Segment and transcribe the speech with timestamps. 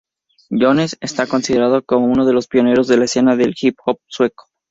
[0.49, 4.45] Jones está considerado como uno de los pioneros de la escena del hip-hop sueco.